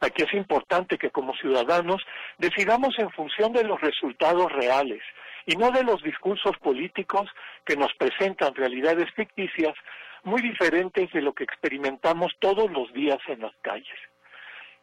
[0.00, 2.02] Aquí es importante que como ciudadanos
[2.38, 5.02] decidamos en función de los resultados reales
[5.44, 7.28] y no de los discursos políticos
[7.66, 9.74] que nos presentan realidades ficticias
[10.22, 13.98] muy diferentes de lo que experimentamos todos los días en las calles.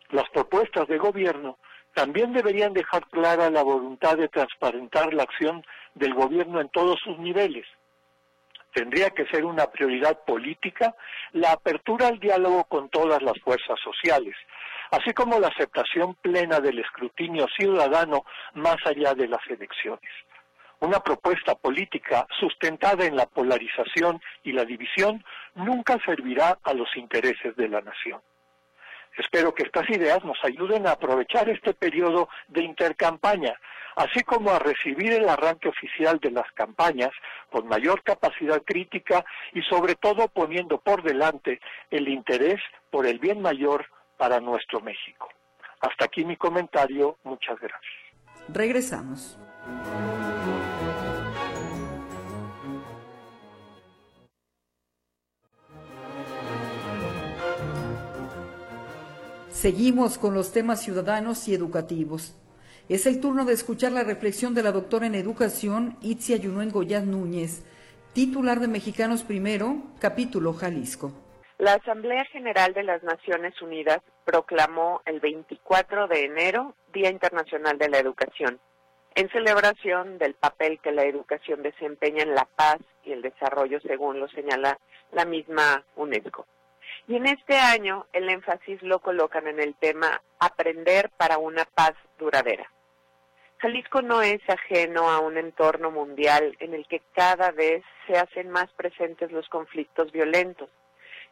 [0.09, 1.57] Las propuestas de gobierno
[1.97, 7.17] también deberían dejar clara la voluntad de transparentar la acción del gobierno en todos sus
[7.17, 7.65] niveles.
[8.71, 10.93] Tendría que ser una prioridad política
[11.31, 14.35] la apertura al diálogo con todas las fuerzas sociales,
[14.91, 20.11] así como la aceptación plena del escrutinio ciudadano más allá de las elecciones.
[20.79, 25.25] Una propuesta política sustentada en la polarización y la división
[25.55, 28.21] nunca servirá a los intereses de la nación.
[29.17, 33.59] Espero que estas ideas nos ayuden a aprovechar este periodo de intercampaña,
[33.95, 37.11] así como a recibir el arranque oficial de las campañas
[37.51, 41.59] con mayor capacidad crítica y sobre todo poniendo por delante
[41.89, 42.61] el interés
[42.91, 43.85] por el bien mayor
[44.17, 45.29] para nuestro México.
[45.81, 47.17] Hasta aquí mi comentario.
[47.23, 47.93] Muchas gracias.
[48.49, 49.37] Regresamos.
[59.57, 62.35] Seguimos con los temas ciudadanos y educativos.
[62.89, 67.05] Es el turno de escuchar la reflexión de la doctora en educación Itzia Yunuen Goyaz
[67.05, 67.65] Núñez,
[68.13, 71.11] titular de Mexicanos Primero, capítulo Jalisco.
[71.57, 77.89] La Asamblea General de las Naciones Unidas proclamó el 24 de enero Día Internacional de
[77.89, 78.59] la Educación,
[79.15, 84.19] en celebración del papel que la educación desempeña en la paz y el desarrollo, según
[84.19, 84.77] lo señala
[85.13, 86.45] la misma UNESCO.
[87.07, 91.93] Y en este año el énfasis lo colocan en el tema Aprender para una paz
[92.19, 92.69] duradera.
[93.59, 98.49] Jalisco no es ajeno a un entorno mundial en el que cada vez se hacen
[98.49, 100.69] más presentes los conflictos violentos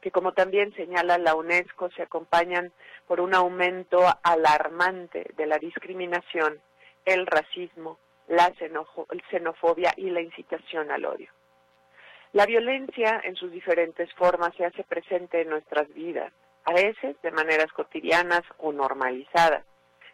[0.05, 2.71] que como también señala la UNESCO se acompañan
[3.07, 6.61] por un aumento alarmante de la discriminación,
[7.05, 7.97] el racismo,
[8.27, 8.53] la
[9.31, 11.31] xenofobia y la incitación al odio.
[12.35, 16.33] La violencia en sus diferentes formas se hace presente en nuestras vidas,
[16.65, 19.63] a veces de maneras cotidianas o normalizadas,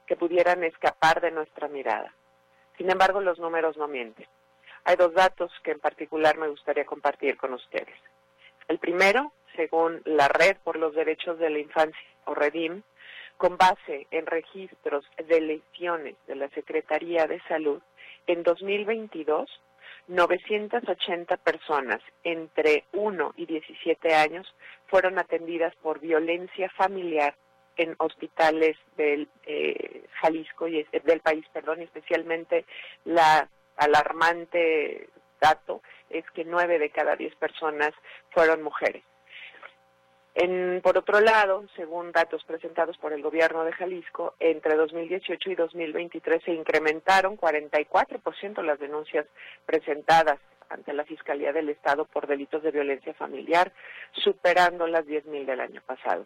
[0.05, 2.13] que pudieran escapar de nuestra mirada.
[2.77, 4.27] Sin embargo, los números no mienten.
[4.83, 7.97] Hay dos datos que en particular me gustaría compartir con ustedes.
[8.67, 12.83] El primero según la Red por los Derechos de la Infancia, o REDIM,
[13.37, 17.81] con base en registros de lesiones de la Secretaría de Salud,
[18.27, 19.49] en 2022,
[20.11, 24.53] 980 personas entre 1 y 17 años
[24.87, 27.33] fueron atendidas por violencia familiar
[27.77, 32.65] en hospitales del eh, Jalisco y del país, perdón, especialmente
[33.05, 35.09] la alarmante
[35.39, 37.91] dato es que 9 de cada 10 personas
[38.31, 39.03] fueron mujeres
[40.81, 46.43] por otro lado, según datos presentados por el gobierno de Jalisco, entre 2018 y 2023
[46.43, 49.25] se incrementaron 44% las denuncias
[49.65, 53.73] presentadas ante la Fiscalía del Estado por delitos de violencia familiar,
[54.13, 56.25] superando las 10.000 del año pasado.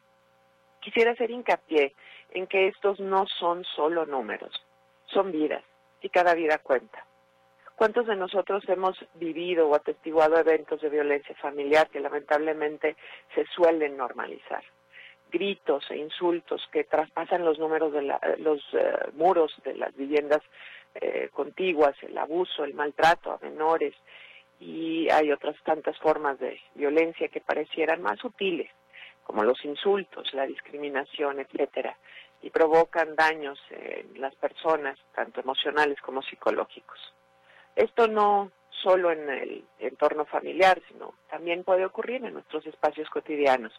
[0.81, 1.95] Quisiera hacer hincapié
[2.31, 4.51] en que estos no son solo números,
[5.07, 5.63] son vidas
[6.01, 7.05] y cada vida cuenta.
[7.75, 12.95] ¿Cuántos de nosotros hemos vivido o atestiguado eventos de violencia familiar que lamentablemente
[13.33, 14.63] se suelen normalizar?
[15.29, 18.01] Gritos e insultos que traspasan los números de
[18.37, 20.41] los eh, muros de las viviendas
[20.93, 23.93] eh, contiguas, el abuso, el maltrato a menores
[24.61, 28.71] y hay otras tantas formas de violencia que parecieran más sutiles,
[29.23, 31.97] como los insultos, la discriminación, etcétera,
[32.41, 37.13] y provocan daños en las personas, tanto emocionales como psicológicos.
[37.75, 43.73] Esto no solo en el entorno familiar, sino también puede ocurrir en nuestros espacios cotidianos.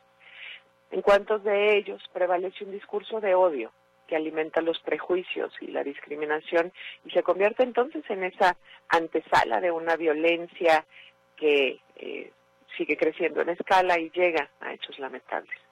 [0.91, 3.73] En cuantos de ellos prevalece un discurso de odio
[4.07, 6.73] que alimenta los prejuicios y la discriminación
[7.05, 8.57] y se convierte entonces en esa
[8.89, 10.87] antesala de una violencia
[11.37, 12.33] que eh,
[12.77, 15.66] sigue creciendo en escala y llega a hechos lamentables.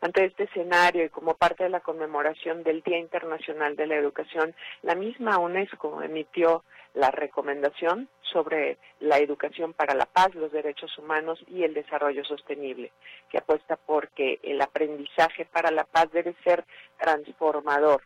[0.00, 4.54] Ante este escenario y como parte de la conmemoración del Día Internacional de la Educación,
[4.82, 11.42] la misma UNESCO emitió la recomendación sobre la educación para la paz, los derechos humanos
[11.48, 12.92] y el desarrollo sostenible,
[13.30, 16.64] que apuesta por que el aprendizaje para la paz debe ser
[16.98, 18.02] transformador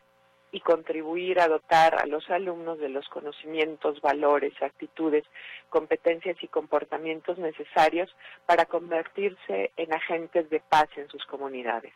[0.53, 5.25] y contribuir a dotar a los alumnos de los conocimientos, valores, actitudes,
[5.69, 8.15] competencias y comportamientos necesarios
[8.47, 11.93] para convertirse en agentes de paz en sus comunidades.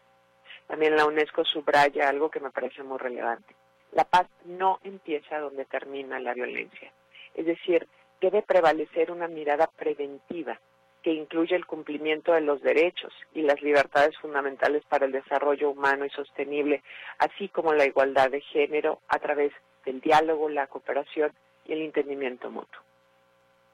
[0.67, 3.55] También la UNESCO subraya algo que me parece muy relevante.
[3.93, 6.93] La paz no empieza donde termina la violencia.
[7.35, 7.87] Es decir,
[8.21, 10.59] debe prevalecer una mirada preventiva
[11.05, 16.07] que incluye el cumplimiento de los derechos y las libertades fundamentales para el desarrollo humano
[16.07, 16.83] y sostenible,
[17.19, 19.53] así como la igualdad de género a través
[19.85, 21.31] del diálogo, la cooperación
[21.67, 22.81] y el entendimiento mutuo.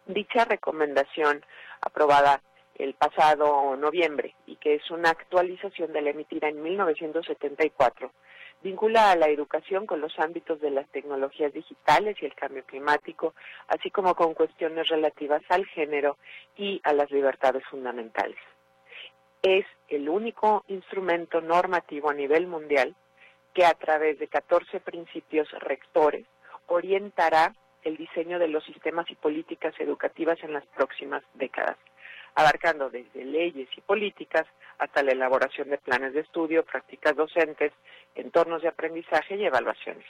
[0.07, 1.45] Dicha recomendación,
[1.81, 2.43] aprobada
[2.75, 8.11] el pasado noviembre y que es una actualización de la emitida en 1974,
[8.63, 13.35] vincula a la educación con los ámbitos de las tecnologías digitales y el cambio climático,
[13.69, 16.19] así como con cuestiones relativas al género
[16.57, 18.39] y a las libertades fundamentales.
[19.43, 22.95] Es el único instrumento normativo a nivel mundial
[23.55, 26.27] que a través de 14 principios rectores
[26.67, 31.79] orientará el diseño de los sistemas y políticas educativas en las próximas décadas
[32.35, 34.47] abarcando desde leyes y políticas
[34.79, 37.73] hasta la elaboración de planes de estudio, prácticas docentes,
[38.15, 40.07] entornos de aprendizaje y evaluaciones.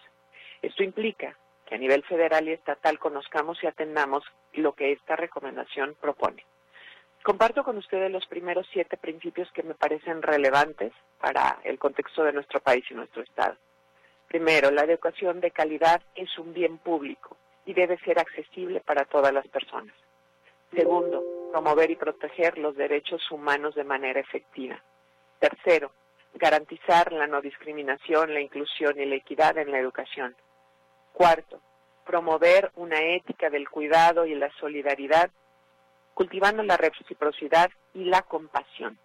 [0.63, 5.97] Esto implica que a nivel federal y estatal conozcamos y atendamos lo que esta recomendación
[6.01, 6.45] propone.
[7.23, 12.33] Comparto con ustedes los primeros siete principios que me parecen relevantes para el contexto de
[12.33, 13.57] nuestro país y nuestro Estado.
[14.29, 19.35] Primero, la educación de calidad es un bien público y debe ser accesible para todas
[19.35, 19.95] las personas.
[20.73, 24.81] Segundo, promover y proteger los derechos humanos de manera efectiva.
[25.41, 25.93] Tercero,
[26.35, 30.37] garantizar la no discriminación, la inclusión y la equidad en la educación.
[31.13, 31.61] Cuarto,
[32.07, 35.31] promover una ética del cuidado y la solidaridad,
[36.15, 38.99] cultivando la reciprocidad y la compasión.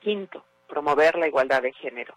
[0.00, 2.14] Quinto, promover la igualdad de género.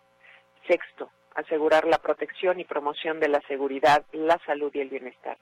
[0.68, 5.38] Sexto, asegurar la protección y promoción de la seguridad, la salud y el bienestar.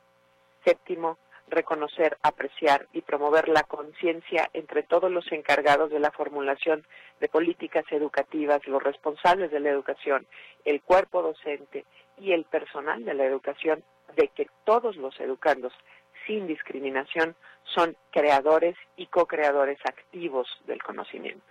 [0.64, 1.18] Séptimo,
[1.50, 6.86] reconocer, apreciar y promover la conciencia entre todos los encargados de la formulación
[7.20, 10.28] de políticas educativas, los responsables de la educación,
[10.66, 11.86] el cuerpo docente
[12.18, 13.84] y el personal de la educación,
[14.16, 15.74] de que todos los educandos,
[16.26, 21.45] sin discriminación, son creadores y co-creadores activos del conocimiento.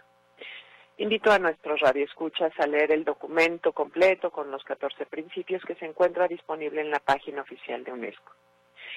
[0.99, 5.87] Invito a nuestros radioescuchas a leer el documento completo con los 14 principios que se
[5.87, 8.33] encuentra disponible en la página oficial de UNESCO.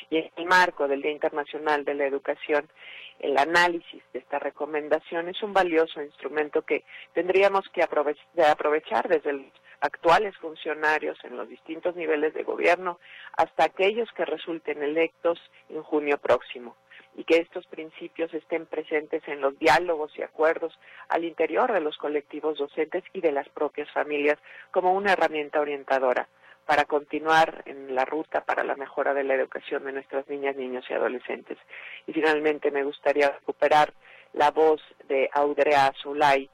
[0.10, 2.68] Y en el marco del Día Internacional de la Educación,
[3.20, 6.84] el análisis de esta recomendación es un valioso instrumento que
[7.14, 9.45] tendríamos que aprovechar desde los
[9.82, 12.99] actuales funcionarios en los distintos niveles de gobierno
[13.36, 15.39] hasta aquellos que resulten electos
[15.70, 16.76] en junio próximo
[17.16, 20.80] y que estos principios estén presentes en los diálogos y acuerdos
[21.10, 24.38] al interior de los colectivos docentes y de las propias familias
[24.72, 26.28] como una herramienta orientadora
[26.72, 30.86] para continuar en la ruta para la mejora de la educación de nuestras niñas, niños
[30.89, 31.57] y adolescentes.
[32.07, 33.93] Y finalmente me gustaría recuperar
[34.32, 36.49] la voz de Audrea Zulay,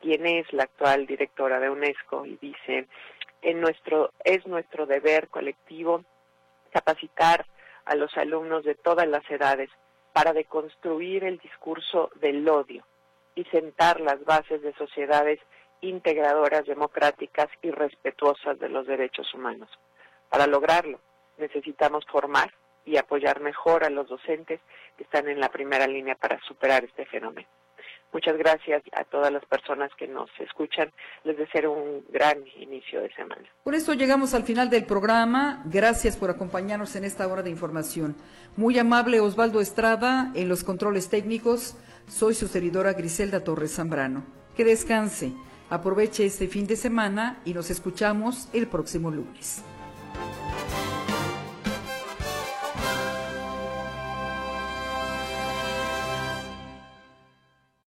[0.00, 2.88] quien es la actual directora de UNESCO, y dice,
[3.42, 6.04] en nuestro, es nuestro deber colectivo
[6.72, 7.46] capacitar
[7.84, 9.70] a los alumnos de todas las edades
[10.12, 12.84] para deconstruir el discurso del odio
[13.36, 15.38] y sentar las bases de sociedades
[15.80, 19.68] integradoras, democráticas y respetuosas de los derechos humanos.
[20.28, 21.00] Para lograrlo,
[21.38, 22.52] necesitamos formar
[22.84, 24.60] y apoyar mejor a los docentes
[24.96, 27.48] que están en la primera línea para superar este fenómeno.
[28.12, 30.90] Muchas gracias a todas las personas que nos escuchan.
[31.22, 33.48] Les deseo un gran inicio de semana.
[33.62, 35.62] Por eso llegamos al final del programa.
[35.66, 38.16] Gracias por acompañarnos en esta hora de información.
[38.56, 41.76] Muy amable Osvaldo Estrada en los controles técnicos.
[42.08, 44.24] Soy su servidora Griselda Torres Zambrano.
[44.56, 45.32] Que descanse.
[45.70, 49.62] Aproveche este fin de semana y nos escuchamos el próximo lunes.